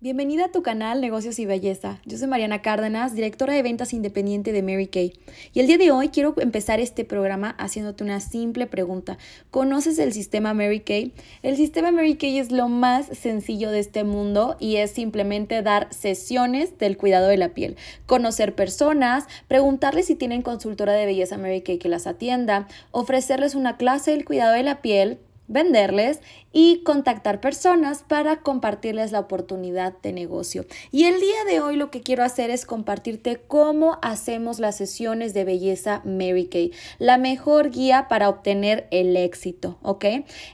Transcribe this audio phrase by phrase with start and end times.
[0.00, 1.98] Bienvenida a tu canal Negocios y Belleza.
[2.04, 5.12] Yo soy Mariana Cárdenas, directora de ventas independiente de Mary Kay.
[5.52, 9.18] Y el día de hoy quiero empezar este programa haciéndote una simple pregunta.
[9.50, 11.14] ¿Conoces el sistema Mary Kay?
[11.42, 15.92] El sistema Mary Kay es lo más sencillo de este mundo y es simplemente dar
[15.92, 21.62] sesiones del cuidado de la piel, conocer personas, preguntarles si tienen consultora de belleza Mary
[21.62, 25.18] Kay que las atienda, ofrecerles una clase del cuidado de la piel
[25.48, 26.20] venderles
[26.52, 30.66] y contactar personas para compartirles la oportunidad de negocio.
[30.92, 35.34] Y el día de hoy lo que quiero hacer es compartirte cómo hacemos las sesiones
[35.34, 40.04] de belleza Mary Kay, la mejor guía para obtener el éxito, ¿ok?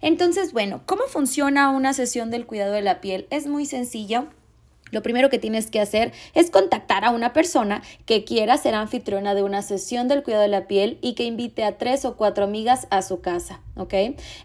[0.01, 3.27] Entonces, bueno, ¿cómo funciona una sesión del cuidado de la piel?
[3.30, 4.29] Es muy sencillo
[4.95, 9.35] lo primero que tienes que hacer es contactar a una persona que quiera ser anfitriona
[9.35, 12.45] de una sesión del cuidado de la piel y que invite a tres o cuatro
[12.45, 13.95] amigas a su casa, ¿ok?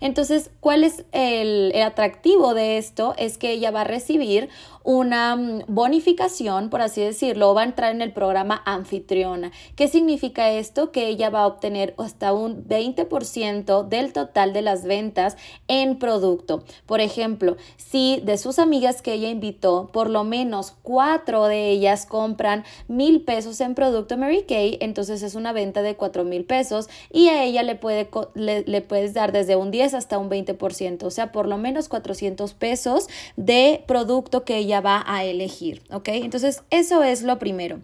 [0.02, 3.14] Entonces, ¿cuál es el, atractivo de esto?
[3.18, 4.50] Es que ella va a recibir
[4.84, 9.52] una mm, bonificación, por así decirlo, o va a entrar en el programa anfitriona.
[9.76, 10.92] ¿Qué significa esto?
[10.92, 16.64] Que ella va a obtener hasta un 20% del total de las ventas en producto.
[16.86, 22.06] Por ejemplo, si de sus amigas que ella invitó, por lo menos cuatro de ellas
[22.06, 26.90] compran mil pesos en producto Mary Kay, entonces es una venta de cuatro mil pesos
[27.12, 31.32] y a ella le, puede, le, puedes desde un 10 hasta un 20%, o sea,
[31.32, 36.10] por lo menos 400 pesos de producto que ella va a elegir, ¿ok?
[36.10, 37.80] Entonces, eso es lo primero.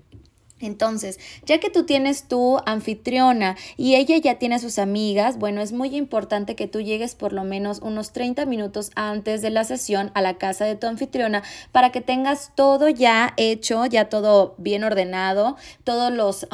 [0.65, 5.61] Entonces, ya que tú tienes tu anfitriona y ella ya tiene a sus amigas, bueno,
[5.61, 9.63] es muy importante que tú llegues por lo menos unos 30 minutos antes de la
[9.63, 14.55] sesión a la casa de tu anfitriona para que tengas todo ya hecho, ya todo
[14.57, 16.47] bien ordenado, todos los,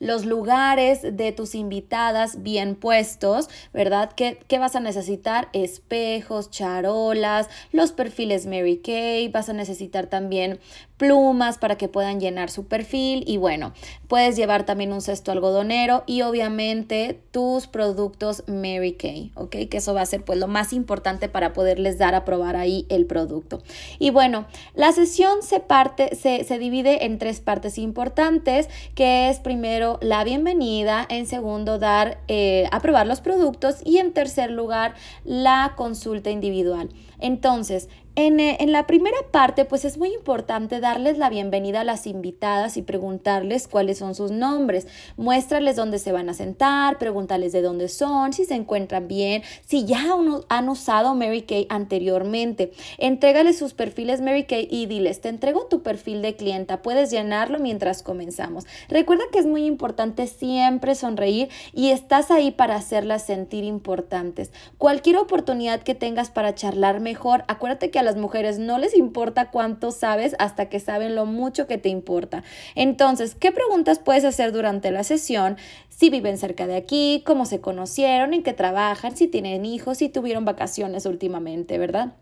[0.00, 4.12] los lugares de tus invitadas bien puestos, ¿verdad?
[4.14, 5.48] ¿Qué, ¿Qué vas a necesitar?
[5.52, 10.58] Espejos, charolas, los perfiles Mary Kay, vas a necesitar también
[10.96, 13.72] plumas para que puedan llenar su perfil y bueno,
[14.08, 19.56] puedes llevar también un cesto algodonero y obviamente tus productos Mary Kay, ¿ok?
[19.70, 22.86] Que eso va a ser pues lo más importante para poderles dar a probar ahí
[22.88, 23.62] el producto.
[23.98, 29.40] Y bueno, la sesión se parte, se, se divide en tres partes importantes, que es
[29.40, 34.94] primero la bienvenida, en segundo dar eh, a probar los productos y en tercer lugar
[35.24, 36.88] la consulta individual.
[37.18, 37.88] Entonces,
[38.18, 42.78] eh, en, la primera parte, pues es muy importante darles la bienvenida a las invitadas
[42.78, 44.86] y preguntarles cuáles son sus nombres.
[45.18, 49.84] Muéstrales dónde se van a sentar, pregúntales de dónde son, si se encuentran bien, si
[49.84, 50.16] ya
[50.48, 52.72] han usado Mary Kay anteriormente.
[52.96, 57.58] Entrégales sus perfiles Mary Kay y diles, te entrego tu perfil de clienta, puedes llenarlo
[57.58, 58.64] mientras comenzamos.
[58.88, 64.52] Recuerda que es muy importante siempre sonreír y estás ahí para hacerlas sentir importantes.
[64.78, 69.50] Cualquier oportunidad que tengas para charlar mejor, acuérdate que a las mujeres no les importa
[69.50, 72.42] cuánto sabes hasta que saben lo mucho que te importa.
[72.74, 75.58] Entonces, ¿qué preguntas puedes hacer durante la sesión?
[75.90, 80.08] Si viven cerca de aquí, cómo se conocieron, en qué trabajan, si tienen hijos, si
[80.08, 82.14] tuvieron vacaciones últimamente, ¿verdad?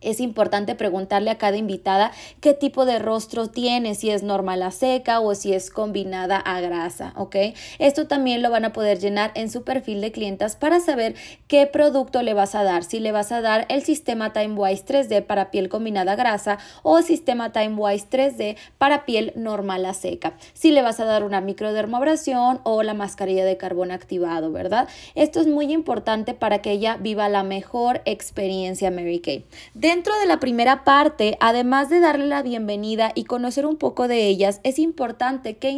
[0.00, 4.70] Es importante preguntarle a cada invitada qué tipo de rostro tiene, si es normal a
[4.70, 7.36] seca o si es combinada a grasa, ¿ok?
[7.78, 11.14] Esto también lo van a poder llenar en su perfil de clientas para saber
[11.48, 15.24] qué producto le vas a dar, si le vas a dar el sistema TimeWise 3D
[15.24, 20.34] para piel combinada a grasa o el sistema TimeWise 3D para piel normal a seca,
[20.54, 24.88] si le vas a dar una microdermabrasión o la mascarilla de carbón activado, ¿verdad?
[25.14, 29.44] Esto es muy importante para que ella viva la mejor experiencia Mary Kay.
[29.92, 34.28] Dentro de la primera parte, además de darle la bienvenida y conocer un poco de
[34.28, 35.70] ellas, es importante que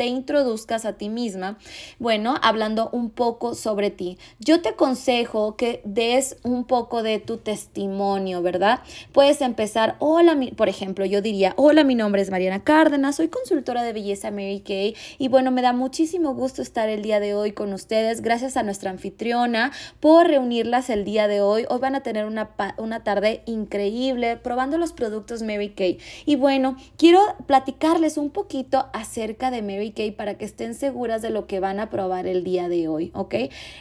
[0.00, 1.58] te introduzcas a ti misma,
[1.98, 4.16] bueno, hablando un poco sobre ti.
[4.38, 8.80] Yo te aconsejo que des un poco de tu testimonio, ¿verdad?
[9.12, 13.82] Puedes empezar, hola, por ejemplo, yo diría, hola, mi nombre es Mariana Cárdenas, soy consultora
[13.82, 17.52] de belleza Mary Kay y bueno, me da muchísimo gusto estar el día de hoy
[17.52, 21.66] con ustedes, gracias a nuestra anfitriona por reunirlas el día de hoy.
[21.68, 25.98] Hoy van a tener una, una tarde increíble probando los productos Mary Kay.
[26.24, 31.46] Y bueno, quiero platicarles un poquito acerca de Mary para que estén seguras de lo
[31.46, 33.34] que van a probar el día de hoy, ¿ok?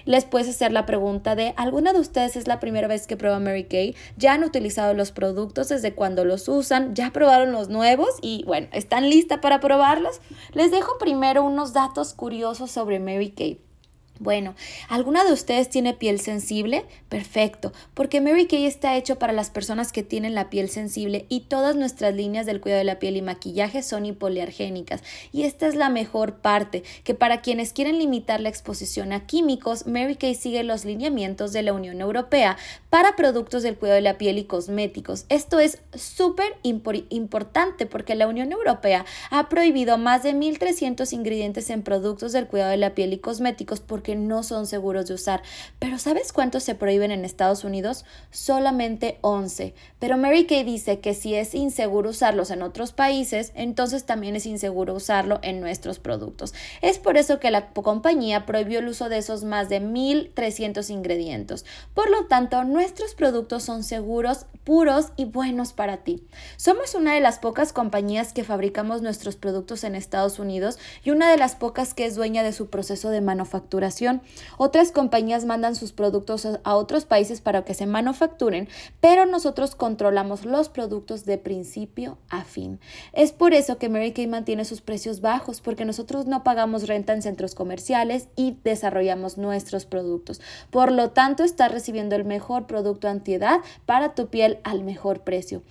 [0.05, 3.39] Les puedes hacer la pregunta de, ¿alguna de ustedes es la primera vez que prueba
[3.39, 3.95] Mary Kay?
[4.17, 6.95] ¿Ya han utilizado los productos desde cuando los usan?
[6.95, 8.09] ¿Ya probaron los nuevos?
[8.21, 10.21] Y bueno, ¿están listas para probarlos?
[10.53, 13.68] Les dejo primero unos datos curiosos sobre Mary Kay.
[14.19, 14.53] Bueno,
[14.89, 16.85] ¿alguna de ustedes tiene piel sensible?
[17.07, 21.41] Perfecto, porque Mary Kay está hecho para las personas que tienen la piel sensible y
[21.41, 25.03] todas nuestras líneas del cuidado de la piel y maquillaje son hipoalergénicas.
[25.31, 29.87] Y esta es la mejor parte, que para quienes quieren limitar la exposición a químicos,
[29.87, 32.57] Mary Kay sigue los lineamientos de la Unión Europea
[32.89, 35.27] para productos del cuidado de la piel y cosméticos.
[35.29, 41.83] Esto es súper importante porque la Unión Europea ha prohibido más de 1.300 ingredientes en
[41.83, 45.41] productos del cuidado de la piel y cosméticos porque no son seguros de usar.
[45.79, 48.05] Pero ¿sabes cuántos se prohíben en Estados Unidos?
[48.31, 49.73] Solamente 11.
[49.99, 54.45] Pero Mary Kay dice que si es inseguro usarlos en otros países, entonces también es
[54.45, 56.53] inseguro usarlo en nuestros productos.
[56.81, 61.65] Es por eso que la compañía prohibió el uso de esos más de 1.300 ingredientes.
[61.93, 66.23] Por lo tanto, nuestros productos son seguros, puros y buenos para ti.
[66.57, 71.29] Somos una de las pocas compañías que fabricamos nuestros productos en Estados Unidos y una
[71.29, 73.98] de las pocas que es dueña de su proceso de manufacturación
[74.57, 78.67] otras compañías mandan sus productos a otros países para que se manufacturen,
[79.01, 82.79] pero nosotros controlamos los productos de principio a fin.
[83.13, 87.13] Es por eso que Mary Kay mantiene sus precios bajos, porque nosotros no pagamos renta
[87.13, 90.41] en centros comerciales y desarrollamos nuestros productos.
[90.69, 95.61] Por lo tanto, estás recibiendo el mejor producto antiedad para tu piel al mejor precio.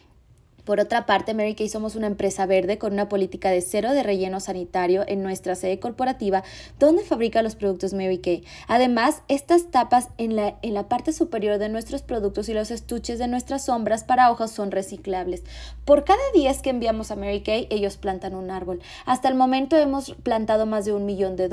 [0.69, 4.03] Por otra parte, Mary Kay somos una empresa verde con una política de cero de
[4.03, 6.45] relleno sanitario en nuestra sede corporativa
[6.79, 8.45] donde fabrica los productos Mary Kay.
[8.67, 13.19] Además, estas tapas en la, en la parte superior de nuestros productos y los estuches
[13.19, 15.43] de nuestras sombras para hojas son reciclables.
[15.87, 18.83] Por cada 10 que enviamos a Mary Kay, ellos plantan un árbol.
[19.07, 21.49] Hasta el momento hemos plantado más de un millón de,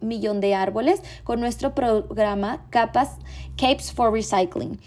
[0.00, 3.16] millón de árboles con nuestro programa Capas
[3.56, 4.78] Capes for Recycling.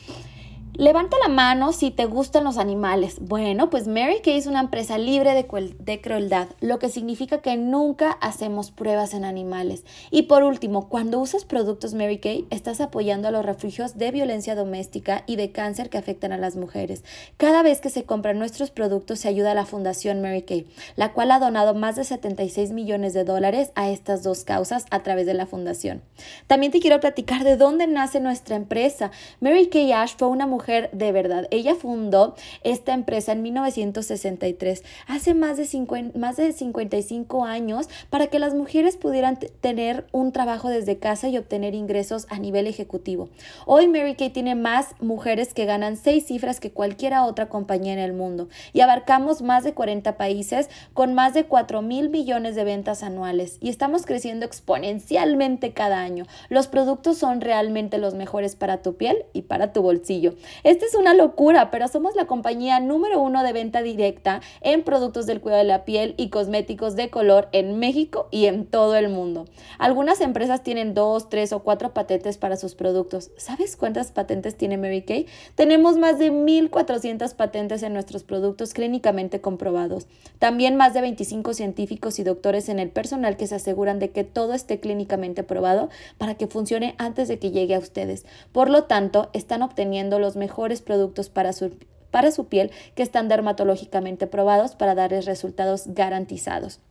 [0.75, 3.17] Levanta la mano si te gustan los animales.
[3.21, 7.57] Bueno, pues Mary Kay es una empresa libre de, de, crueldad, lo que significa que
[7.57, 9.83] nunca hacemos pruebas en animales.
[10.09, 14.55] Y por último, cuando usas productos Mary Kay, estás apoyando a los refugios de violencia
[14.55, 17.03] doméstica y de cáncer que afectan a las mujeres.
[17.37, 20.65] Cada vez que se compran nuestros productos, se ayuda a la Fundación Mary Kay,
[20.95, 25.03] la cual ha donado más de 76 millones de dólares a estas dos causas a
[25.03, 26.01] través de la fundación.
[26.47, 29.11] También te quiero platicar de dónde nace nuestra empresa.
[29.39, 31.47] Mary Kay Ash fue una mujer de verdad.
[31.51, 38.27] Ella fundó esta empresa en 1963, hace más de, 50, más de 55 años, para
[38.27, 43.29] que las mujeres pudieran tener un trabajo desde casa y obtener ingresos a nivel ejecutivo.
[43.65, 47.99] Hoy Mary Kay tiene más mujeres que ganan seis cifras que cualquier otra compañía en
[47.99, 52.63] el mundo y abarcamos más de 40 países con más de 4 mil millones de
[52.63, 56.25] ventas anuales y estamos creciendo exponencialmente cada año.
[56.49, 60.33] Los productos son realmente los mejores para tu piel y para tu bolsillo.
[60.63, 65.25] Esta es una locura, pero somos la compañía número uno de venta directa en productos
[65.25, 69.09] del cuidado de la piel y cosméticos de color en México y en todo el
[69.09, 69.45] mundo.
[69.79, 73.31] Algunas empresas tienen dos, tres o cuatro patentes para sus productos.
[73.37, 75.27] ¿Sabes cuántas patentes tiene Mary Kay?
[75.55, 80.07] Tenemos más de 1.400 patentes en nuestros productos clínicamente comprobados.
[80.39, 84.23] También más de 25 científicos y doctores en el personal que se aseguran de que
[84.23, 88.25] todo esté clínicamente probado para que funcione antes de que llegue a ustedes.
[88.51, 91.71] Por lo tanto, están obteniendo los mejores productos para su,
[92.11, 96.81] para su piel que están dermatológicamente probados para darles resultados garantizados.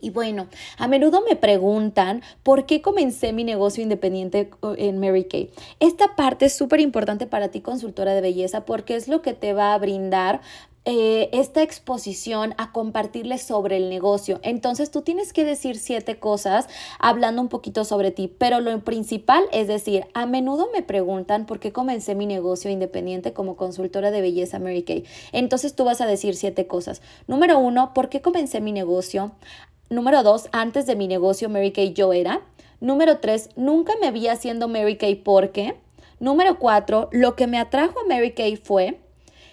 [0.00, 0.48] Y bueno,
[0.78, 5.50] a menudo me preguntan por qué comencé mi negocio independiente en Mary Kay.
[5.78, 9.52] Esta parte es súper importante para ti, consultora de belleza, porque es lo que te
[9.52, 10.40] va a brindar
[10.86, 14.40] eh, esta exposición a compartirles sobre el negocio.
[14.42, 16.68] Entonces tú tienes que decir siete cosas
[16.98, 21.60] hablando un poquito sobre ti, pero lo principal es decir, a menudo me preguntan por
[21.60, 25.04] qué comencé mi negocio independiente como consultora de belleza Mary Kay.
[25.32, 27.02] Entonces tú vas a decir siete cosas.
[27.26, 29.32] Número uno, ¿por qué comencé mi negocio?
[29.90, 32.40] Número dos, antes de mi negocio Mary Kay yo era.
[32.80, 35.76] Número tres, nunca me vi haciendo Mary Kay porque.
[36.20, 38.98] Número cuatro, lo que me atrajo a Mary Kay fue.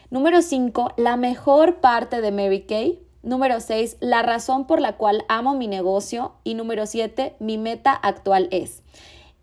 [0.10, 3.00] Número 5, la mejor parte de Mary Kay.
[3.24, 6.36] Número 6, la razón por la cual amo mi negocio.
[6.46, 8.84] Y número 7, mi meta actual es.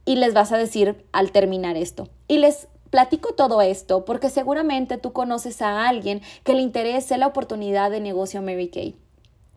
[0.07, 2.09] Y les vas a decir al terminar esto.
[2.29, 7.27] Y les platico todo esto porque seguramente tú conoces a alguien que le interese la
[7.27, 8.97] oportunidad de negocio Mary Kay.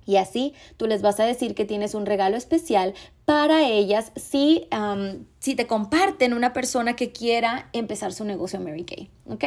[0.06, 2.96] Y así tú les vas a decir que tienes un regalo especial
[3.28, 4.70] para ellas si
[5.40, 9.44] si te comparten una persona que quiera empezar su negocio Mary Kay, ¿ok?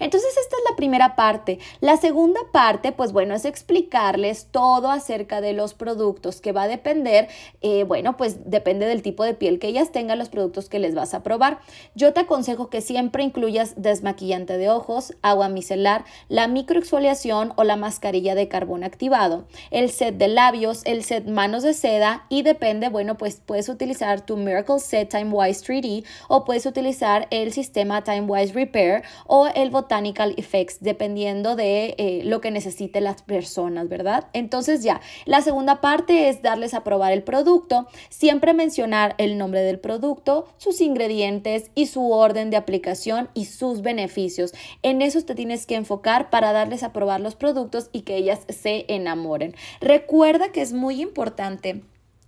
[0.00, 1.60] Entonces esta es la primera parte.
[1.80, 6.68] La segunda parte, pues bueno, es explicarles todo acerca de los productos que va a
[6.68, 7.28] depender,
[7.60, 10.94] eh, bueno, pues depende del tipo de piel que ellas tengan, los productos que les
[10.94, 11.60] vas a probar.
[11.94, 17.76] Yo te aconsejo que siempre incluyas desmaquillante de ojos, agua micelar, la microexfoliación o la
[17.76, 22.88] mascarilla de carbón activado, el set de labios, el set manos de seda y depende,
[22.88, 28.04] bueno, pues pues puedes utilizar tu Miracle Set TimeWise 3D o puedes utilizar el sistema
[28.04, 34.26] TimeWise Repair o el Botanical Effects, dependiendo de eh, lo que necesiten las personas, ¿verdad?
[34.34, 39.62] Entonces ya, la segunda parte es darles a probar el producto, siempre mencionar el nombre
[39.62, 44.52] del producto, sus ingredientes y su orden de aplicación y sus beneficios.
[44.82, 48.40] En eso te tienes que enfocar para darles a probar los productos y que ellas
[48.50, 49.54] se enamoren.
[49.80, 51.80] Recuerda que es muy importante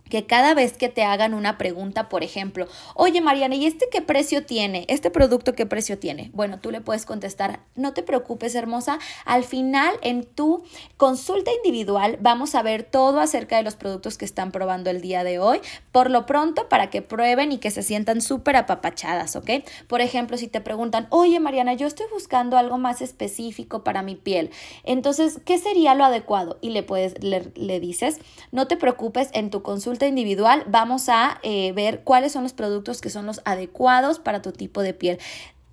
[0.09, 4.01] que cada vez que te hagan una pregunta, por ejemplo, oye Mariana, ¿y este qué
[4.01, 4.85] precio tiene?
[4.87, 6.31] ¿Este producto qué precio tiene?
[6.33, 10.63] Bueno, tú le puedes contestar, no te preocupes hermosa, al final en tu
[10.97, 15.23] consulta individual vamos a ver todo acerca de los productos que están probando el día
[15.23, 15.61] de hoy,
[15.91, 19.49] por lo pronto para que prueben y que se sientan súper apapachadas, ¿ok?
[19.87, 24.15] Por ejemplo, si te preguntan, oye Mariana, yo estoy buscando algo más específico para mi
[24.15, 24.51] piel,
[24.83, 26.57] entonces, ¿qué sería lo adecuado?
[26.61, 28.19] Y le puedes, le, le dices,
[28.51, 33.01] no te preocupes en tu consulta individual vamos a eh, ver cuáles son los productos
[33.01, 35.19] que son los adecuados para tu tipo de piel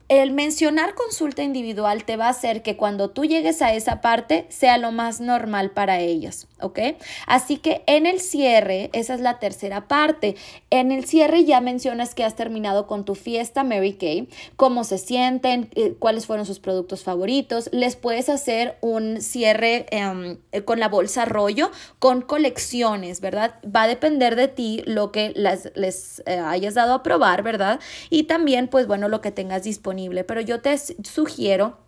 [0.09, 4.47] el mencionar consulta individual te va a hacer que cuando tú llegues a esa parte
[4.51, 6.79] sea lo más normal para ellos, ¿ok?
[7.27, 10.37] Así que en el cierre, esa es la tercera parte.
[10.71, 14.99] En el cierre ya mencionas que has terminado con tu fiesta Mary Kay, cómo se
[14.99, 17.71] sienten, eh, cuáles fueron sus productos favoritos.
[17.73, 23.55] Les puedes hacer un cierre em, eh, con la bolsa rollo con colecciones, ¿verdad?
[23.65, 27.81] Va a depender de ti lo que les eh, hayas dado a probar, ¿verdad?
[28.11, 29.94] Y también, pues bueno, lo que tengas disponible
[30.25, 31.84] pero yo te sugiero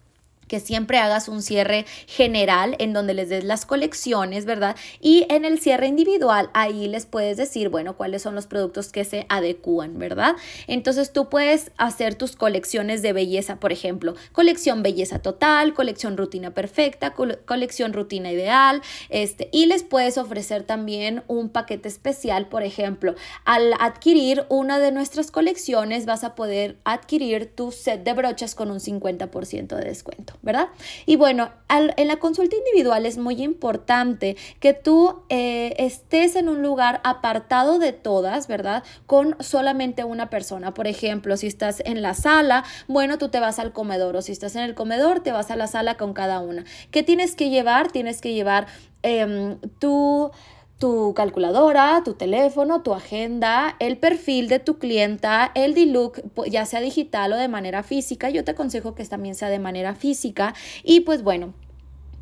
[0.48, 4.76] que siempre hagas un cierre general en donde les des las colecciones, ¿verdad?
[5.00, 9.04] Y en el cierre individual, ahí les puedes decir, bueno, cuáles son los productos que
[9.04, 10.36] se adecúan, ¿verdad?
[10.66, 16.52] Entonces tú puedes hacer tus colecciones de belleza, por ejemplo, colección belleza total, colección rutina
[16.52, 23.14] perfecta, colección rutina ideal, este, y les puedes ofrecer también un paquete especial, por ejemplo,
[23.44, 28.70] al adquirir una de nuestras colecciones vas a poder adquirir tu set de brochas con
[28.70, 30.35] un 50% de descuento.
[30.42, 30.68] ¿Verdad?
[31.06, 36.62] Y bueno, en la consulta individual es muy importante que tú eh, estés en un
[36.62, 38.84] lugar apartado de todas, ¿verdad?
[39.06, 40.74] Con solamente una persona.
[40.74, 44.32] Por ejemplo, si estás en la sala, bueno, tú te vas al comedor o si
[44.32, 46.64] estás en el comedor, te vas a la sala con cada una.
[46.90, 47.90] ¿Qué tienes que llevar?
[47.90, 48.66] Tienes que llevar
[49.02, 50.30] eh, tu
[50.78, 56.80] tu calculadora, tu teléfono, tu agenda, el perfil de tu clienta, el D-Look, ya sea
[56.80, 58.28] digital o de manera física.
[58.30, 60.54] Yo te aconsejo que también sea de manera física.
[60.82, 61.54] Y pues bueno,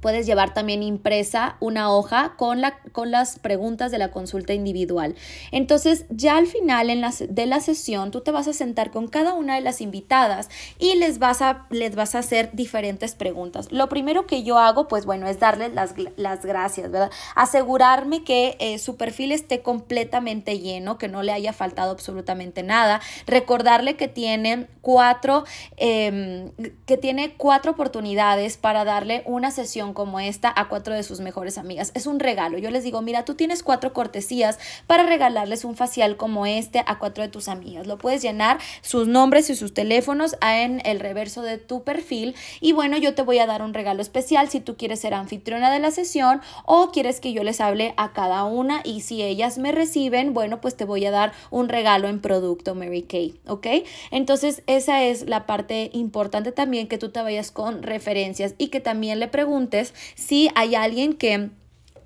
[0.04, 5.14] puedes llevar también impresa una hoja con, la, con las preguntas de la consulta individual.
[5.50, 9.32] Entonces, ya al final en de la sesión, tú te vas a sentar con cada
[9.32, 13.72] una de las invitadas y les vas a, les vas a hacer diferentes preguntas.
[13.72, 17.10] Lo primero que yo hago, pues bueno, es darles las, las gracias, ¿verdad?
[17.34, 23.00] Asegurarme que eh, su perfil esté completamente lleno, que no le haya faltado absolutamente nada.
[23.26, 25.44] Recordarle que tienen cuatro,
[25.78, 26.50] em,
[26.84, 31.56] que tiene cuatro oportunidades para darle una sesión como esta a cuatro de sus mejores
[31.56, 31.92] amigas.
[31.94, 32.58] Es un regalo.
[32.58, 36.98] Yo les digo, mira, tú tienes cuatro cortesías para regalarles un facial como este a
[36.98, 37.86] cuatro de tus amigas.
[37.86, 42.34] Lo puedes llenar sus nombres y sus teléfonos en el reverso de tu perfil.
[42.60, 45.70] Y bueno, yo te voy a dar un regalo especial si tú quieres ser anfitriona
[45.70, 49.58] de la sesión o quieres que yo les hable a cada una y si ellas
[49.58, 53.66] me reciben, bueno, pues te voy a dar un regalo en producto Mary Kay, ¿ok?
[54.10, 58.80] Entonces, esa es la parte importante también que tú te vayas con referencias y que
[58.80, 59.83] también le preguntes
[60.14, 61.50] si hay alguien que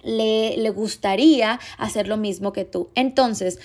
[0.02, 2.88] le, le gustaría hacer lo mismo que tú.
[2.94, 3.60] Entonces,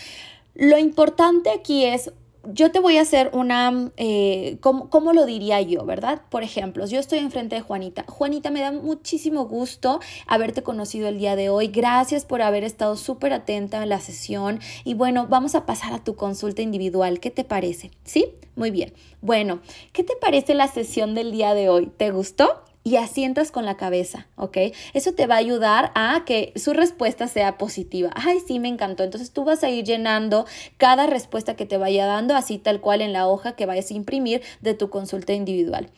[0.54, 2.12] lo importante aquí es
[2.52, 6.22] yo te voy a hacer una, eh, ¿cómo, lo diría yo, verdad?
[6.30, 8.04] Por ejemplo, yo estoy enfrente de Juanita.
[8.08, 11.68] Juanita, me da muchísimo gusto haberte conocido el día de hoy.
[11.68, 14.60] Gracias por haber estado súper atenta en la sesión.
[14.84, 17.22] Y bueno, vamos a pasar a tu consulta individual.
[17.22, 17.92] ¿Qué te parece?
[18.04, 18.28] ¿Sí?
[18.56, 18.94] Muy bien.
[19.22, 19.62] Bueno,
[19.94, 21.88] ¿qué te parece la sesión del día de hoy?
[21.96, 22.64] ¿Te gustó?
[22.84, 24.58] Y asientas con la cabeza, ¿ok?
[24.94, 28.12] Eso te va a ayudar a que su respuesta sea positiva.
[28.16, 29.04] Ay, sí, me encantó.
[29.04, 30.46] Entonces tú vas a ir llenando
[30.78, 33.94] cada respuesta que te vaya dando, así tal cual en la hoja que vayas a
[33.94, 35.90] imprimir de tu consulta individual.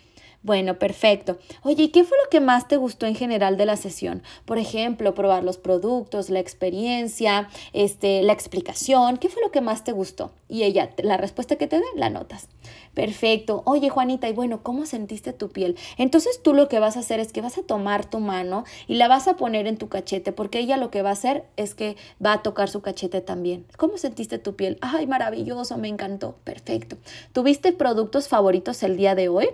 [0.45, 1.39] Bueno, perfecto.
[1.63, 4.21] Oye, ¿y qué fue lo que más te gustó en general de la sesión?
[4.45, 9.17] Por ejemplo, probar los productos, la experiencia, este, la explicación.
[9.17, 10.33] ¿Qué fue lo que más te gustó?
[10.47, 12.47] Y ella, la respuesta que te dé, la notas.
[12.93, 13.63] Perfecto.
[13.65, 15.77] Oye, Juanita, y bueno, ¿cómo sentiste tu piel?
[15.97, 18.97] Entonces tú lo que vas a hacer es que vas a tomar tu mano y
[18.97, 21.73] la vas a poner en tu cachete, porque ella lo que va a hacer es
[21.73, 23.65] que va a tocar su cachete también.
[23.77, 24.77] ¿Cómo sentiste tu piel?
[24.81, 26.35] Ay, maravilloso, me encantó.
[26.43, 26.97] Perfecto.
[27.33, 29.47] ¿Tuviste productos favoritos el día de hoy?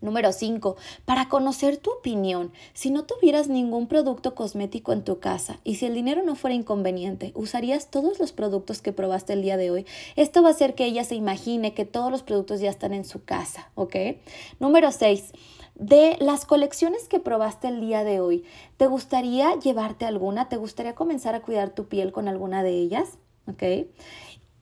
[0.00, 0.76] Número 5.
[1.04, 5.86] Para conocer tu opinión, si no tuvieras ningún producto cosmético en tu casa y si
[5.86, 9.86] el dinero no fuera inconveniente, ¿usarías todos los productos que probaste el día de hoy?
[10.16, 13.04] Esto va a hacer que ella se imagine que todos los productos ya están en
[13.04, 13.96] su casa, ¿ok?
[14.60, 15.32] Número 6.
[15.74, 18.44] De las colecciones que probaste el día de hoy,
[18.78, 20.48] ¿te gustaría llevarte alguna?
[20.48, 23.18] ¿Te gustaría comenzar a cuidar tu piel con alguna de ellas?
[23.46, 23.62] ¿Ok?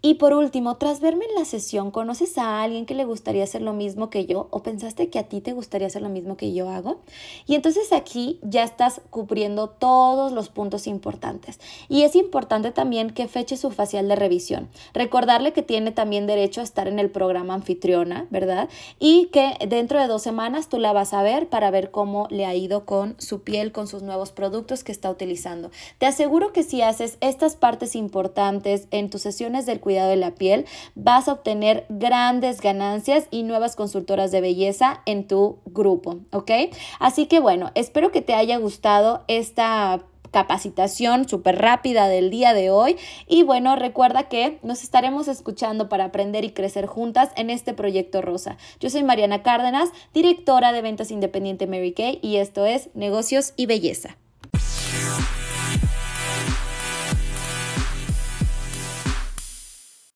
[0.07, 3.63] Y por último, tras verme en la sesión, ¿conoces a alguien que le gustaría hacer
[3.63, 6.53] lo mismo que yo o pensaste que a ti te gustaría hacer lo mismo que
[6.53, 7.01] yo hago?
[7.47, 11.59] Y entonces aquí ya estás cubriendo todos los puntos importantes.
[11.89, 14.69] Y es importante también que feche su facial de revisión.
[14.93, 18.69] Recordarle que tiene también derecho a estar en el programa anfitriona, ¿verdad?
[18.99, 22.45] Y que dentro de dos semanas tú la vas a ver para ver cómo le
[22.45, 25.71] ha ido con su piel, con sus nuevos productos que está utilizando.
[25.97, 30.67] Te aseguro que si haces estas partes importantes en tus sesiones del de la piel,
[30.95, 36.51] vas a obtener grandes ganancias y nuevas consultoras de belleza en tu grupo, ¿ok?
[36.99, 42.69] Así que bueno, espero que te haya gustado esta capacitación súper rápida del día de
[42.69, 42.97] hoy.
[43.29, 48.21] Y bueno, recuerda que nos estaremos escuchando para aprender y crecer juntas en este proyecto
[48.21, 48.59] Rosa.
[48.81, 53.67] Yo soy Mariana Cárdenas, directora de ventas independiente Mary Kay, y esto es Negocios y
[53.67, 54.17] Belleza.